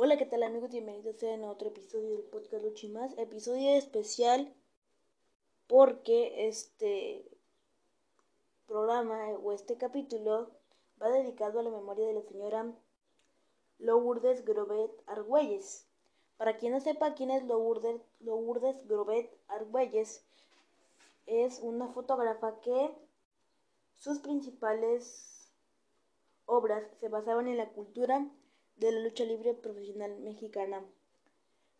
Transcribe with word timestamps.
Hola, 0.00 0.16
¿qué 0.16 0.26
tal 0.26 0.44
amigos? 0.44 0.70
Bienvenidos 0.70 1.20
a 1.24 1.50
otro 1.50 1.70
episodio 1.70 2.10
del 2.10 2.22
podcast 2.22 2.62
Luchi 2.62 2.88
Más. 2.88 3.18
Episodio 3.18 3.74
especial 3.74 4.54
porque 5.66 6.46
este 6.46 7.28
programa 8.68 9.30
o 9.42 9.50
este 9.50 9.76
capítulo 9.76 10.52
va 11.02 11.10
dedicado 11.10 11.58
a 11.58 11.64
la 11.64 11.70
memoria 11.70 12.06
de 12.06 12.12
la 12.12 12.22
señora 12.22 12.72
Lourdes 13.80 14.44
Grobet 14.44 14.92
Argüelles. 15.06 15.88
Para 16.36 16.58
quien 16.58 16.74
no 16.74 16.80
sepa 16.80 17.14
quién 17.14 17.32
es 17.32 17.42
Lourdes, 17.42 18.00
Lourdes 18.20 18.86
Grobet 18.86 19.36
Argüelles, 19.48 20.24
es 21.26 21.58
una 21.58 21.88
fotógrafa 21.88 22.60
que 22.60 22.94
sus 23.96 24.20
principales 24.20 25.50
obras 26.46 26.84
se 27.00 27.08
basaban 27.08 27.48
en 27.48 27.56
la 27.56 27.70
cultura 27.70 28.30
de 28.78 28.92
la 28.92 29.00
lucha 29.00 29.24
libre 29.24 29.54
profesional 29.54 30.18
mexicana. 30.20 30.84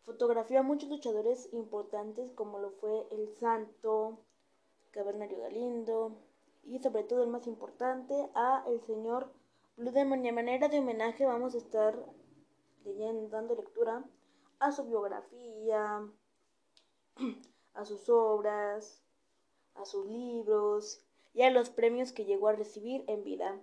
Fotografió 0.03 0.61
a 0.61 0.63
muchos 0.63 0.89
luchadores 0.89 1.49
importantes 1.53 2.33
como 2.33 2.59
lo 2.59 2.71
fue 2.71 3.07
El 3.11 3.29
Santo, 3.39 4.19
Cabernario 4.91 5.41
Galindo 5.41 6.19
y 6.65 6.79
sobre 6.81 7.05
todo 7.05 7.23
el 7.23 7.29
más 7.29 7.47
importante 7.47 8.29
a 8.35 8.65
el 8.67 8.81
señor 8.83 9.33
Blue 9.77 9.93
Demon. 9.93 10.25
Y 10.25 10.29
a 10.29 10.33
manera 10.33 10.69
de 10.69 10.81
homenaje 10.81 11.25
vamos 11.25 11.55
a 11.55 11.59
estar 11.59 12.05
leyendo, 12.85 13.29
dando 13.29 13.55
lectura 13.55 14.05
a 14.59 14.73
su 14.73 14.85
biografía, 14.85 16.05
a 17.75 17.85
sus 17.85 18.09
obras, 18.09 19.03
a 19.75 19.85
sus 19.85 20.07
libros 20.07 21.01
y 21.33 21.43
a 21.43 21.51
los 21.51 21.71
premios 21.71 22.13
que 22.13 22.25
llegó 22.25 22.49
a 22.49 22.55
recibir 22.55 23.05
en 23.07 23.23
vida. 23.23 23.61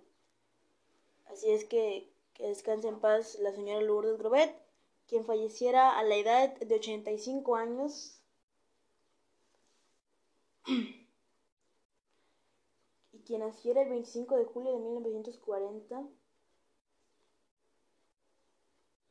Así 1.25 1.51
es 1.51 1.65
que 1.65 2.14
que 2.35 2.47
descanse 2.47 2.87
en 2.87 2.99
paz 2.99 3.39
la 3.39 3.51
señora 3.53 3.81
Lourdes 3.81 4.17
Grobet, 4.19 4.55
quien 5.07 5.25
falleciera 5.25 5.97
a 5.97 6.03
la 6.03 6.15
edad 6.15 6.55
de 6.59 6.75
85 6.75 7.55
años. 7.55 8.21
y 13.13 13.19
quien 13.25 13.39
naciera 13.39 13.81
el 13.81 13.89
25 13.89 14.35
de 14.35 14.45
julio 14.45 14.73
de 14.73 14.79
1940 14.79 16.03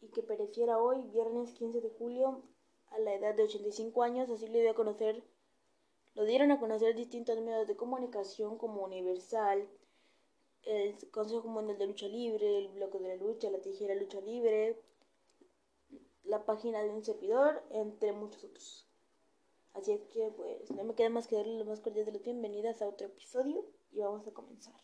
y 0.02 0.08
que 0.08 0.22
pereciera 0.22 0.78
hoy, 0.78 1.00
viernes 1.12 1.52
15 1.52 1.80
de 1.80 1.88
julio, 1.90 2.42
a 2.88 2.98
la 2.98 3.14
edad 3.14 3.34
de 3.34 3.44
85 3.44 4.02
años, 4.02 4.28
así 4.28 4.46
le 4.48 4.60
dio 4.60 4.72
a 4.72 4.74
conocer, 4.74 5.24
lo 6.14 6.24
dieron 6.24 6.50
a 6.50 6.60
conocer 6.60 6.94
distintos 6.94 7.40
medios 7.40 7.66
de 7.66 7.76
comunicación 7.76 8.58
como 8.58 8.84
Universal, 8.84 9.66
el 10.66 10.96
Consejo 11.10 11.48
Mundial 11.48 11.78
de 11.78 11.86
Lucha 11.86 12.08
Libre, 12.08 12.58
el 12.58 12.68
Bloque 12.68 12.98
de 12.98 13.08
la 13.08 13.16
Lucha, 13.16 13.50
la 13.50 13.60
Tijera 13.60 13.94
Lucha 13.94 14.20
Libre, 14.20 14.80
la 16.24 16.44
página 16.44 16.82
de 16.82 16.90
un 16.90 17.04
servidor, 17.04 17.62
entre 17.70 18.12
muchos 18.12 18.44
otros. 18.44 18.86
Así 19.74 19.92
es 19.92 20.02
que 20.06 20.30
pues 20.36 20.70
no 20.70 20.84
me 20.84 20.94
queda 20.94 21.08
más 21.08 21.26
que 21.26 21.36
darle 21.36 21.58
lo 21.58 21.64
más 21.64 21.80
cordial 21.80 22.06
de 22.06 22.12
las 22.12 22.22
bienvenidas 22.22 22.80
a 22.80 22.88
otro 22.88 23.08
episodio 23.08 23.64
y 23.92 24.00
vamos 24.00 24.26
a 24.26 24.32
comenzar. 24.32 24.80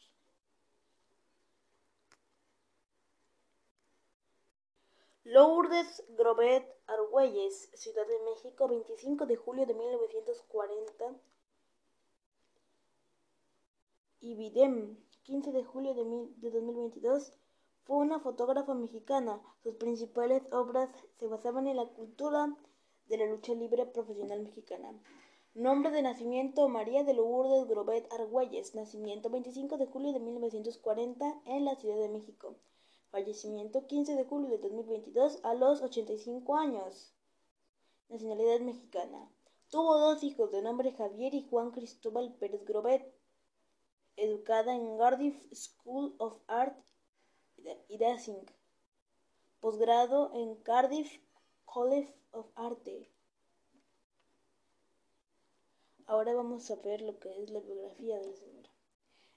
Lourdes 5.25 6.03
Grobet 6.17 6.67
Argüelles, 6.87 7.71
Ciudad 7.75 8.05
de 8.05 8.19
México, 8.25 8.67
25 8.67 9.27
de 9.27 9.37
julio 9.37 9.65
de 9.65 9.75
1940. 9.75 11.21
Ibidem, 14.23 14.97
15 15.31 15.53
de 15.53 15.63
julio 15.63 15.95
de, 15.95 16.51
2022, 16.51 17.33
fue 17.85 17.99
una 17.99 18.19
fotógrafa 18.19 18.75
mexicana. 18.75 19.41
Sus 19.63 19.77
principales 19.77 20.43
obras 20.51 20.91
se 21.21 21.29
basaban 21.29 21.69
en 21.69 21.77
la 21.77 21.87
cultura 21.87 22.53
de 23.07 23.17
la 23.17 23.27
lucha 23.27 23.55
libre 23.55 23.87
profesional 23.87 24.43
mexicana. 24.43 24.93
Nombre 25.55 25.93
de 25.93 26.03
nacimiento 26.03 26.69
María 26.69 27.05
de 27.05 27.15
Lourdes 27.15 27.69
Grobet 27.69 28.13
Argüelles. 28.13 28.75
Nacimiento 28.75 29.31
25 29.31 29.79
de 29.79 29.87
julio 29.87 30.13
de 30.13 30.19
1940 30.19 31.43
en 31.45 31.65
la 31.65 31.77
Ciudad 31.77 32.01
de 32.01 32.09
México. 32.09 32.57
Fallecimiento 33.13 33.87
15 33.87 34.17
de 34.17 34.25
julio 34.25 34.51
de 34.51 34.59
2022 34.59 35.45
a 35.45 35.55
los 35.55 35.81
85 35.81 36.57
años. 36.57 37.15
Nacionalidad 38.09 38.59
mexicana. 38.63 39.31
Tuvo 39.69 39.97
dos 39.97 40.25
hijos 40.25 40.51
de 40.51 40.61
nombre 40.61 40.91
Javier 40.91 41.35
y 41.35 41.47
Juan 41.49 41.71
Cristóbal 41.71 42.35
Pérez 42.35 42.65
Grobet 42.65 43.20
educada 44.21 44.75
en 44.75 44.99
Cardiff 44.99 45.37
School 45.53 46.15
of 46.19 46.39
Art 46.47 46.77
y 47.89 47.99
Dancing, 47.99 48.45
posgrado 49.61 50.31
en 50.35 50.57
Cardiff 50.57 51.11
College 51.65 52.15
of 52.33 52.47
Art. 52.55 52.87
Ahora 56.07 56.35
vamos 56.35 56.71
a 56.71 56.77
ver 56.77 57.01
lo 57.01 57.19
que 57.19 57.43
es 57.43 57.51
la 57.51 57.61
biografía 57.61 58.19
de 58.19 58.27
la 58.27 58.35
señora. 58.35 58.71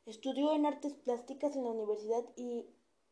Estudió 0.05 0.53
en 0.53 0.65
artes 0.65 0.93
plásticas 0.95 1.55
en 1.55 1.63
la 1.63 1.69
Universidad 1.69 2.25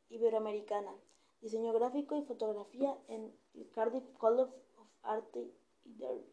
Iberoamericana, 0.10 0.94
diseño 1.42 1.72
gráfico 1.72 2.18
y 2.18 2.24
fotografía 2.24 2.98
en 3.08 3.34
el 3.54 3.70
Cardiff 3.72 4.04
College 4.18 4.54
of 4.78 4.88
Art 5.04 5.36
y 5.86 5.94
Derby, 5.94 6.26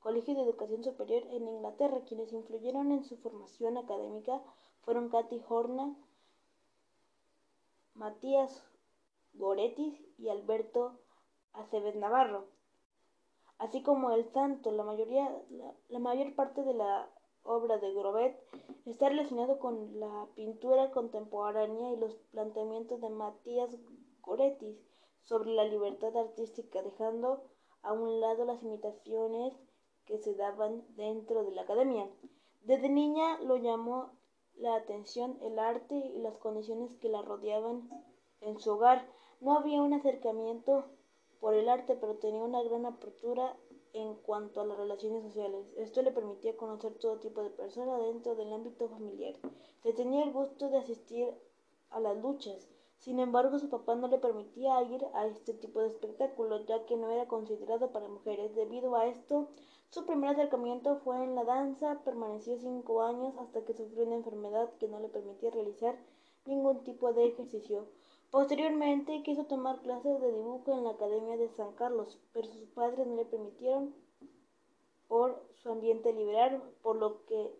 Colegio 0.00 0.34
de 0.34 0.42
Educación 0.42 0.84
Superior 0.84 1.22
en 1.30 1.48
Inglaterra, 1.48 2.04
quienes 2.06 2.32
influyeron 2.32 2.92
en 2.92 3.04
su 3.04 3.16
formación 3.16 3.76
académica 3.76 4.42
fueron 4.86 5.08
Katy 5.08 5.42
Horna, 5.48 5.96
Matías 7.94 8.64
Goretis 9.34 10.00
y 10.16 10.28
Alberto 10.28 11.00
Aceves 11.52 11.96
Navarro, 11.96 12.46
así 13.58 13.82
como 13.82 14.12
El 14.12 14.30
Santo. 14.32 14.70
La, 14.70 14.84
mayoría, 14.84 15.28
la, 15.88 15.98
mayor 15.98 16.36
parte 16.36 16.62
de 16.62 16.72
la 16.72 17.10
obra 17.42 17.78
de 17.78 17.92
Grobet 17.94 18.40
está 18.84 19.08
relacionado 19.08 19.58
con 19.58 19.98
la 19.98 20.28
pintura 20.36 20.92
contemporánea 20.92 21.90
y 21.90 21.96
los 21.96 22.14
planteamientos 22.30 23.00
de 23.00 23.10
Matías 23.10 23.76
Goretis 24.22 24.78
sobre 25.24 25.50
la 25.50 25.64
libertad 25.64 26.16
artística, 26.16 26.80
dejando 26.80 27.42
a 27.82 27.92
un 27.92 28.20
lado 28.20 28.44
las 28.44 28.62
imitaciones 28.62 29.52
que 30.04 30.18
se 30.18 30.36
daban 30.36 30.84
dentro 30.94 31.42
de 31.42 31.56
la 31.56 31.62
academia. 31.62 32.08
Desde 32.62 32.88
niña 32.88 33.40
lo 33.40 33.56
llamó 33.56 34.15
la 34.58 34.76
atención, 34.76 35.38
el 35.42 35.58
arte 35.58 35.94
y 35.94 36.18
las 36.18 36.38
condiciones 36.38 36.94
que 36.96 37.08
la 37.08 37.22
rodeaban 37.22 37.88
en 38.40 38.58
su 38.58 38.72
hogar. 38.72 39.06
No 39.40 39.56
había 39.58 39.82
un 39.82 39.92
acercamiento 39.92 40.84
por 41.40 41.54
el 41.54 41.68
arte, 41.68 41.96
pero 41.96 42.16
tenía 42.16 42.42
una 42.42 42.62
gran 42.62 42.86
apertura 42.86 43.56
en 43.92 44.14
cuanto 44.14 44.60
a 44.60 44.66
las 44.66 44.76
relaciones 44.76 45.22
sociales. 45.22 45.66
Esto 45.76 46.02
le 46.02 46.12
permitía 46.12 46.56
conocer 46.56 46.94
todo 46.94 47.18
tipo 47.18 47.42
de 47.42 47.50
personas 47.50 48.00
dentro 48.02 48.34
del 48.34 48.52
ámbito 48.52 48.88
familiar. 48.88 49.34
Se 49.82 49.92
tenía 49.92 50.24
el 50.24 50.32
gusto 50.32 50.68
de 50.68 50.78
asistir 50.78 51.32
a 51.90 52.00
las 52.00 52.16
luchas. 52.18 52.68
Sin 52.98 53.20
embargo, 53.20 53.58
su 53.58 53.68
papá 53.68 53.94
no 53.94 54.08
le 54.08 54.18
permitía 54.18 54.82
ir 54.82 55.04
a 55.14 55.26
este 55.26 55.54
tipo 55.54 55.80
de 55.80 55.88
espectáculos, 55.88 56.66
ya 56.66 56.84
que 56.86 56.96
no 56.96 57.10
era 57.10 57.26
considerado 57.28 57.92
para 57.92 58.08
mujeres. 58.08 58.54
Debido 58.54 58.96
a 58.96 59.06
esto, 59.06 59.48
su 59.90 60.04
primer 60.04 60.30
acercamiento 60.30 60.96
fue 61.04 61.22
en 61.22 61.34
la 61.34 61.44
danza, 61.44 62.00
permaneció 62.04 62.58
cinco 62.58 63.02
años 63.02 63.34
hasta 63.38 63.64
que 63.64 63.74
sufrió 63.74 64.04
una 64.04 64.16
enfermedad 64.16 64.70
que 64.78 64.88
no 64.88 65.00
le 65.00 65.08
permitía 65.08 65.50
realizar 65.50 65.96
ningún 66.44 66.84
tipo 66.84 67.12
de 67.12 67.26
ejercicio. 67.28 67.86
Posteriormente 68.30 69.22
quiso 69.22 69.44
tomar 69.44 69.80
clases 69.80 70.20
de 70.20 70.32
dibujo 70.32 70.72
en 70.72 70.84
la 70.84 70.90
Academia 70.90 71.36
de 71.36 71.48
San 71.50 71.72
Carlos, 71.72 72.20
pero 72.32 72.48
sus 72.48 72.68
padres 72.70 73.06
no 73.06 73.16
le 73.16 73.24
permitieron 73.24 73.94
por 75.08 75.42
su 75.54 75.70
ambiente 75.70 76.12
liberal, 76.12 76.62
por 76.82 76.96
lo 76.96 77.24
que 77.26 77.54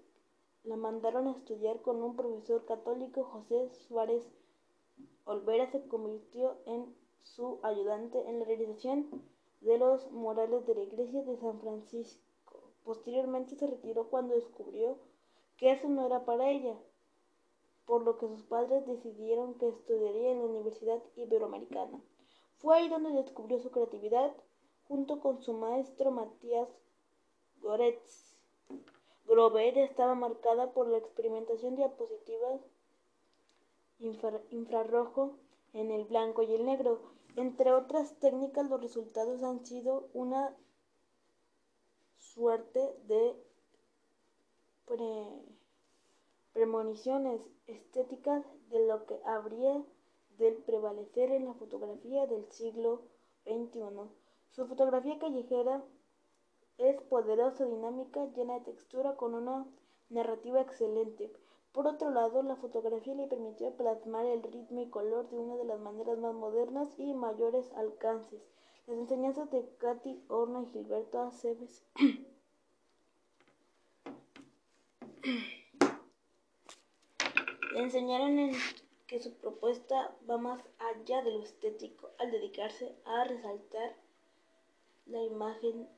la 0.65 0.77
mandaron 0.77 1.29
a 1.29 1.33
estudiar 1.33 1.81
con 1.81 2.03
un 2.03 2.17
profesor 2.17 2.65
católico, 2.65 3.23
José 3.25 3.71
Suárez 3.87 4.27
Olvera 5.25 5.71
se 5.71 5.87
convirtió 5.87 6.57
en 6.67 6.95
su 7.23 7.59
ayudante 7.63 8.29
en 8.29 8.41
la 8.41 8.45
realización 8.45 9.07
de 9.61 9.79
los 9.79 10.11
murales 10.11 10.67
de 10.67 10.75
la 10.75 10.83
iglesia 10.83 11.23
de 11.23 11.37
San 11.39 11.61
Francisco. 11.61 12.26
Posteriormente 12.87 13.57
se 13.57 13.67
retiró 13.67 14.09
cuando 14.09 14.37
descubrió 14.37 14.97
que 15.57 15.73
eso 15.73 15.89
no 15.89 16.07
era 16.07 16.25
para 16.25 16.49
ella, 16.51 16.77
por 17.85 18.03
lo 18.03 18.17
que 18.17 18.29
sus 18.29 18.45
padres 18.45 18.87
decidieron 18.87 19.55
que 19.55 19.69
estudiaría 19.69 20.31
en 20.31 20.39
la 20.39 20.45
Universidad 20.45 21.03
Iberoamericana. 21.17 22.01
Fue 22.59 22.77
ahí 22.77 22.89
donde 22.89 23.11
descubrió 23.11 23.59
su 23.59 23.73
creatividad 23.73 24.33
junto 24.87 25.19
con 25.19 25.43
su 25.43 25.53
maestro 25.53 26.13
Matías 26.13 26.69
Goretz. 27.61 28.37
Grobet 29.27 29.77
estaba 29.79 30.15
marcada 30.15 30.73
por 30.73 30.87
la 30.87 30.99
experimentación 30.99 31.75
de 31.75 31.83
diapositivas 31.83 32.61
infrarrojo 33.99 35.35
en 35.73 35.91
el 35.91 36.05
blanco 36.05 36.43
y 36.43 36.55
el 36.55 36.65
negro, 36.65 37.01
entre 37.35 37.73
otras 37.73 38.17
técnicas, 38.21 38.71
los 38.71 38.81
resultados 38.81 39.43
han 39.43 39.67
sido 39.67 40.09
una 40.15 40.57
suerte 42.37 42.95
de 43.09 43.35
premoniciones 46.53 47.41
estéticas 47.67 48.45
de 48.69 48.87
lo 48.87 49.07
que 49.07 49.19
habría 49.25 49.83
de 50.37 50.53
prevalecer 50.53 51.31
en 51.33 51.47
la 51.47 51.55
fotografía 51.55 52.27
del 52.27 52.45
siglo 52.53 53.01
XXI. 53.47 53.81
Su 54.51 54.67
fotografía 54.67 55.19
callejera 55.19 55.83
es 56.77 57.01
poderosa, 57.05 57.65
dinámica, 57.65 58.27
llena 58.35 58.59
de 58.59 58.67
textura, 58.67 59.17
con 59.17 59.35
una 59.35 59.67
narrativa 60.11 60.61
excelente. 60.61 61.33
Por 61.73 61.87
otro 61.87 62.11
lado, 62.11 62.43
la 62.43 62.57
fotografía 62.57 63.15
le 63.15 63.29
permitió 63.29 63.71
plasmar 63.77 64.27
el 64.27 64.43
ritmo 64.43 64.83
y 64.83 64.91
color 64.91 65.31
de 65.31 65.39
una 65.39 65.57
de 65.57 65.65
las 65.65 65.81
maneras 65.81 66.19
más 66.19 66.35
modernas 66.35 66.91
y 66.99 67.15
mayores 67.15 67.73
alcances. 67.73 68.43
Las 68.87 68.99
enseñanzas 68.99 69.51
de 69.51 69.69
Katy 69.79 70.23
Horna 70.29 70.63
y 70.63 70.67
Gilberto 70.73 71.21
Aceves 71.21 71.85
le 77.73 77.81
enseñaron 77.81 78.39
en 78.39 78.53
que 79.09 79.19
su 79.21 79.35
propuesta 79.39 80.17
va 80.31 80.39
más 80.39 80.63
allá 80.79 81.21
de 81.23 81.33
lo 81.33 81.43
estético 81.43 82.13
al 82.19 82.31
dedicarse 82.31 82.95
a 83.05 83.25
resaltar 83.25 83.97
la 85.07 85.21
imagen 85.21 85.89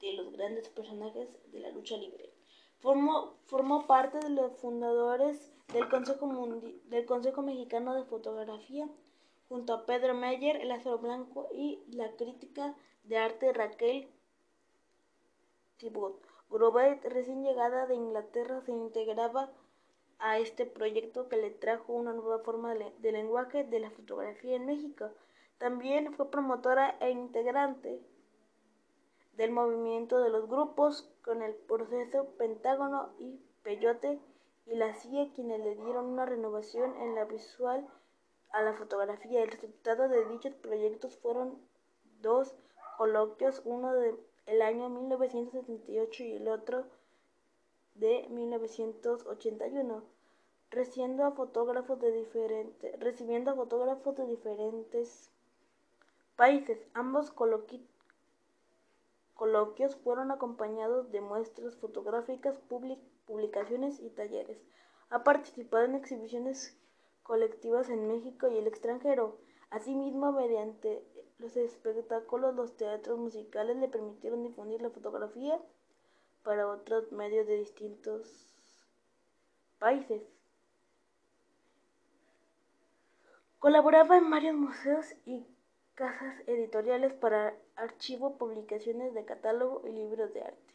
de 0.00 0.12
los 0.14 0.32
grandes 0.32 0.70
personajes 0.70 1.28
de 1.52 1.60
la 1.60 1.68
lucha 1.70 1.98
libre. 1.98 2.32
Formó, 2.78 3.34
formó 3.44 3.86
parte 3.86 4.18
de 4.20 4.30
los 4.30 4.56
fundadores 4.56 5.52
del 5.68 5.86
Consejo 5.88 7.42
Mexicano 7.42 7.94
de 7.94 8.04
Fotografía 8.04 8.88
junto 9.48 9.72
a 9.74 9.86
Pedro 9.86 10.14
Meyer, 10.14 10.56
el 10.56 10.72
Azul 10.72 10.98
Blanco 10.98 11.48
y 11.52 11.82
la 11.88 12.10
crítica 12.16 12.74
de 13.04 13.18
arte 13.18 13.52
Raquel 13.52 14.08
Thibault. 15.76 16.24
Grobet, 16.48 17.04
recién 17.04 17.42
llegada 17.42 17.86
de 17.86 17.94
Inglaterra, 17.94 18.60
se 18.60 18.72
integraba 18.72 19.50
a 20.18 20.38
este 20.38 20.64
proyecto 20.64 21.28
que 21.28 21.36
le 21.36 21.50
trajo 21.50 21.92
una 21.92 22.12
nueva 22.12 22.38
forma 22.40 22.74
de, 22.74 23.12
lenguaje 23.12 23.64
de 23.64 23.80
la 23.80 23.90
fotografía 23.90 24.56
en 24.56 24.66
México. 24.66 25.10
También 25.58 26.12
fue 26.14 26.30
promotora 26.30 26.96
e 27.00 27.10
integrante 27.10 28.00
del 29.36 29.50
movimiento 29.50 30.20
de 30.20 30.30
los 30.30 30.48
grupos 30.48 31.10
con 31.22 31.42
el 31.42 31.54
proceso 31.54 32.26
Pentágono 32.38 33.10
y 33.18 33.40
Peyote 33.62 34.18
y 34.66 34.74
la 34.76 34.94
CIA 34.94 35.32
quienes 35.34 35.60
le 35.60 35.74
dieron 35.74 36.06
una 36.06 36.24
renovación 36.24 36.96
en 36.96 37.14
la 37.14 37.24
visual 37.24 37.86
a 38.56 38.62
la 38.62 38.72
fotografía. 38.72 39.42
El 39.42 39.50
resultado 39.50 40.08
de 40.08 40.24
dichos 40.26 40.54
proyectos 40.54 41.16
fueron 41.18 41.58
dos 42.22 42.54
coloquios, 42.96 43.60
uno 43.64 43.92
del 43.94 44.18
el 44.46 44.62
año 44.62 44.88
1978 44.88 46.22
y 46.22 46.32
el 46.32 46.48
otro 46.48 46.86
de 47.96 48.26
1981, 48.30 50.04
recibiendo 50.70 51.24
a 51.24 51.32
fotógrafos 51.32 52.00
de 52.00 52.12
diferentes, 52.12 52.98
recibiendo 53.00 53.50
a 53.50 53.54
fotógrafos 53.54 54.16
de 54.16 54.26
diferentes 54.26 55.30
países. 56.36 56.78
Ambos 56.94 57.32
coloquios 59.34 59.96
fueron 59.96 60.30
acompañados 60.30 61.10
de 61.10 61.20
muestras 61.20 61.76
fotográficas, 61.76 62.56
publicaciones 63.26 63.98
y 64.00 64.10
talleres. 64.10 64.58
Ha 65.10 65.24
participado 65.24 65.84
en 65.84 65.96
exhibiciones 65.96 66.78
colectivas 67.26 67.88
en 67.90 68.06
México 68.06 68.48
y 68.48 68.56
el 68.56 68.68
extranjero. 68.68 69.36
Asimismo, 69.70 70.30
mediante 70.30 71.02
los 71.38 71.56
espectáculos, 71.56 72.54
los 72.54 72.76
teatros 72.76 73.18
musicales 73.18 73.76
le 73.76 73.88
permitieron 73.88 74.44
difundir 74.44 74.80
la 74.80 74.90
fotografía 74.90 75.60
para 76.44 76.68
otros 76.68 77.10
medios 77.10 77.48
de 77.48 77.56
distintos 77.56 78.54
países. 79.80 80.22
Colaboraba 83.58 84.16
en 84.18 84.30
varios 84.30 84.54
museos 84.54 85.06
y 85.24 85.44
casas 85.94 86.36
editoriales 86.46 87.12
para 87.12 87.56
archivo, 87.74 88.38
publicaciones 88.38 89.14
de 89.14 89.24
catálogo 89.24 89.82
y 89.84 89.90
libros 89.90 90.32
de 90.32 90.42
arte. 90.42 90.74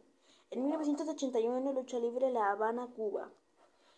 En 0.52 0.62
1981 0.62 1.74
Lucha 1.74 1.98
Libre 1.98 2.30
La 2.30 2.52
Habana, 2.52 2.94
Cuba. 2.96 3.32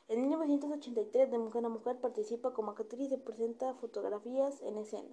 En 0.08 0.22
1983 0.22 1.30
de 1.30 1.38
Mujer 1.38 1.66
a 1.66 1.70
Mujer 1.70 2.00
participa 2.00 2.54
como 2.54 2.72
actriz 2.72 3.12
y 3.12 3.18
presenta 3.18 3.74
fotografías 3.74 4.62
en 4.62 4.78
escena. 4.78 5.12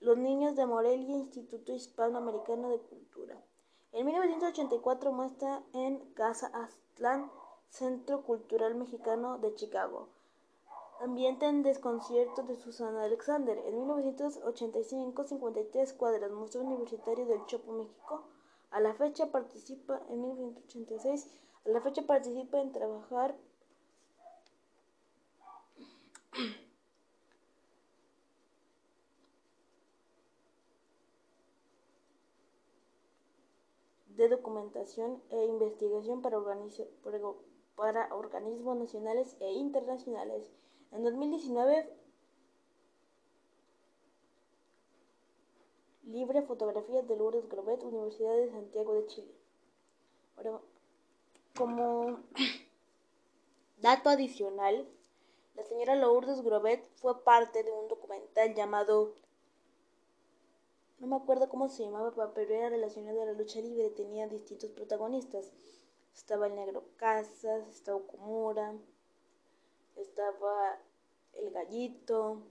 Los 0.00 0.16
Niños 0.16 0.56
de 0.56 0.64
Morelia, 0.64 1.14
Instituto 1.14 1.74
Hispanoamericano 1.74 2.70
de 2.70 2.78
Cultura. 2.78 3.36
En 3.92 4.06
1984 4.06 5.12
muestra 5.12 5.62
en 5.74 5.98
Casa 6.14 6.46
Aztlán, 6.54 7.30
Centro 7.68 8.22
Cultural 8.22 8.76
Mexicano 8.76 9.36
de 9.36 9.54
Chicago. 9.54 10.08
Ambiente 11.00 11.44
en 11.44 11.62
desconcierto 11.62 12.44
de 12.44 12.56
Susana 12.56 13.04
Alexander. 13.04 13.58
En 13.66 13.76
1985, 13.76 15.24
53 15.24 15.92
cuadras, 15.92 16.30
Museo 16.30 16.62
Universitario 16.62 17.26
del 17.26 17.44
Chopo, 17.44 17.72
México. 17.72 18.24
A 18.70 18.80
la 18.80 18.94
fecha 18.94 19.30
participa 19.30 20.00
en 20.08 20.22
1986. 20.22 21.26
A 21.66 21.68
la 21.68 21.82
fecha 21.82 22.06
participa 22.06 22.58
en 22.58 22.72
trabajar 22.72 23.36
de 34.20 34.28
documentación 34.28 35.22
e 35.30 35.46
investigación 35.46 36.20
para, 36.20 36.36
para 37.74 38.14
organismos 38.14 38.76
nacionales 38.76 39.34
e 39.40 39.50
internacionales. 39.50 40.52
En 40.92 41.02
2019, 41.02 41.90
Libre 46.04 46.42
Fotografías 46.42 47.08
de 47.08 47.16
Lourdes 47.16 47.48
Grobet, 47.48 47.82
Universidad 47.82 48.36
de 48.36 48.50
Santiago 48.50 48.92
de 48.92 49.06
Chile. 49.06 49.34
como 51.56 52.18
dato 53.78 54.10
adicional, 54.10 54.86
la 55.54 55.64
señora 55.64 55.96
Lourdes 55.96 56.42
Grobet 56.42 56.86
fue 56.96 57.24
parte 57.24 57.62
de 57.62 57.72
un 57.72 57.88
documental 57.88 58.54
llamado 58.54 59.14
no 61.00 61.06
me 61.06 61.16
acuerdo 61.16 61.48
cómo 61.48 61.68
se 61.68 61.82
llamaba, 61.82 62.12
pero 62.34 62.54
era 62.54 62.68
relacionado 62.68 63.22
a 63.22 63.26
la 63.26 63.32
lucha 63.32 63.60
libre, 63.60 63.90
tenía 63.90 64.28
distintos 64.28 64.70
protagonistas. 64.70 65.50
Estaba 66.14 66.46
el 66.46 66.54
negro 66.54 66.84
Casas, 66.96 67.66
estaba 67.68 67.96
Okumura, 67.96 68.74
estaba 69.96 70.78
el 71.32 71.50
gallito, 71.52 72.42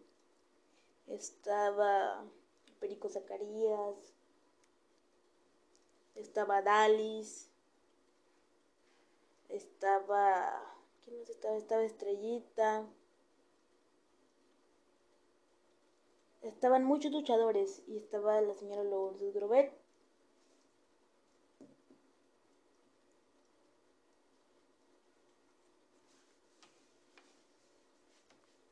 estaba 1.07 2.25
Perico 2.79 3.09
Zacarías, 3.09 4.15
estaba 6.15 6.61
Dalis, 6.63 7.51
estaba, 9.49 10.75
¿quién 11.03 11.19
más 11.19 11.29
estaba? 11.29 11.55
Estaba 11.55 11.83
Estrellita. 11.83 12.87
Estaban 16.41 16.85
muchos 16.85 17.11
luchadores 17.11 17.83
y 17.87 17.97
estaba 17.97 18.39
la 18.41 18.53
señora 18.53 18.83
Lourdes 18.83 19.33
Grobet. 19.33 19.73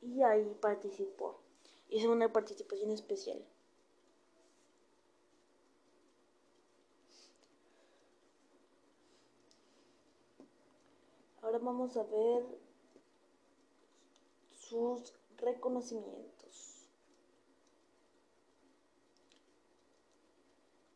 Y 0.02 0.24
ahí 0.24 0.58
participó. 0.62 1.40
Hizo 1.90 2.12
una 2.12 2.32
participación 2.32 2.92
especial. 2.92 3.46
Ahora 11.42 11.60
vamos 11.60 11.96
a 11.96 12.04
ver 12.04 12.44
sus 14.52 15.14
reconocimientos. 15.38 16.38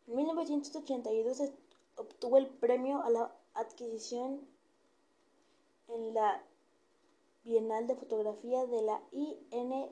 En 0.07 0.10
1982 0.21 1.51
obtuvo 1.95 2.37
el 2.37 2.47
premio 2.47 3.01
a 3.01 3.09
la 3.09 3.35
adquisición 3.53 4.47
en 5.87 6.13
la 6.13 6.43
Bienal 7.43 7.87
de 7.87 7.95
Fotografía 7.95 8.65
de 8.67 8.81
la 8.83 9.01
INBA. 9.11 9.89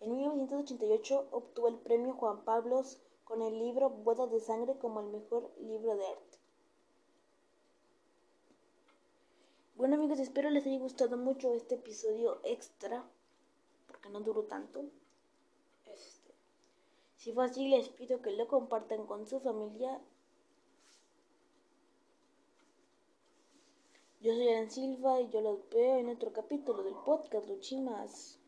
En 0.00 0.16
1988 0.16 1.28
obtuvo 1.30 1.68
el 1.68 1.76
premio 1.76 2.14
Juan 2.14 2.44
Pablos 2.44 2.98
con 3.24 3.42
el 3.42 3.58
libro 3.58 3.90
Bodas 3.90 4.30
de 4.32 4.40
Sangre 4.40 4.76
como 4.78 5.00
el 5.00 5.06
mejor 5.06 5.50
libro 5.60 5.94
de 5.94 6.06
arte. 6.06 6.38
Bueno 9.76 9.94
amigos, 9.94 10.18
espero 10.18 10.50
les 10.50 10.66
haya 10.66 10.78
gustado 10.78 11.16
mucho 11.16 11.54
este 11.54 11.76
episodio 11.76 12.40
extra, 12.44 13.04
porque 13.86 14.10
no 14.10 14.20
duró 14.20 14.42
tanto. 14.42 14.82
Si 17.20 17.34
fue 17.34 17.44
así, 17.44 17.68
les 17.68 17.90
pido 17.90 18.22
que 18.22 18.30
lo 18.30 18.48
compartan 18.48 19.04
con 19.04 19.26
su 19.26 19.40
familia. 19.40 20.00
Yo 24.22 24.34
soy 24.34 24.48
Alan 24.48 24.70
Silva 24.70 25.20
y 25.20 25.28
yo 25.28 25.42
los 25.42 25.68
veo 25.68 25.98
en 25.98 26.08
otro 26.08 26.32
capítulo 26.32 26.82
del 26.82 26.94
podcast 26.94 27.46
Luchimas. 27.46 28.39